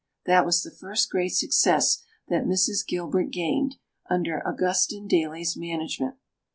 [0.25, 2.83] That was the first great success that Mrs.
[2.87, 3.75] Gilbert gained,
[4.09, 6.15] under Augustin Daly's management.